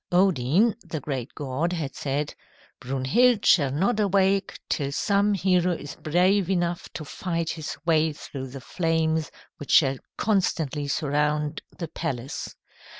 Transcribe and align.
Odin, 0.11 0.75
the 0.83 0.99
great 0.99 1.35
god, 1.35 1.73
had 1.73 1.93
said, 1.95 2.33
"Brunhild 2.79 3.45
shall 3.45 3.69
not 3.69 3.99
awake 3.99 4.59
till 4.67 4.91
some 4.91 5.35
hero 5.35 5.73
is 5.73 5.93
brave 5.93 6.49
enough 6.49 6.91
to 6.93 7.05
fight 7.05 7.51
his 7.51 7.77
way 7.85 8.11
through 8.11 8.47
the 8.47 8.61
flames 8.61 9.29
which 9.57 9.69
shall 9.73 9.99
constantly 10.17 10.87
surround 10.87 11.61
the 11.77 11.87
palace. 11.87 12.55